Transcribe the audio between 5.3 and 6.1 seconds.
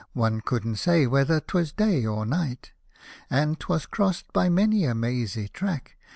track.